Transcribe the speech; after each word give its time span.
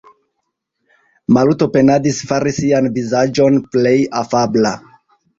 Maluto 1.35 1.67
penadis 1.75 2.21
fari 2.29 2.53
sian 2.59 2.87
vizaĝon 2.95 3.59
plej 3.77 3.93
afabla. 4.23 4.73